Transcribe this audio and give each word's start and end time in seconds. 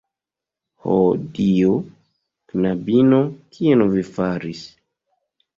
Ho 0.85 0.95
Dio, 1.35 1.75
knabino, 2.55 3.21
kion 3.53 3.87
vi 3.93 4.07
faris!? 4.17 4.65